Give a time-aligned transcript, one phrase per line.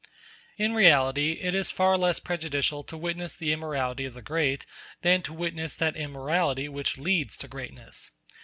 [0.57, 4.65] In reality it is far less prejudicial to witness the immorality of the great
[5.03, 8.09] than to witness that immorality which leads to greatness.